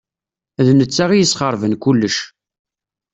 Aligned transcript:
D 0.65 0.67
netta 0.77 1.05
i 1.13 1.17
yesxeṛben 1.19 1.73
kullec. 1.83 2.17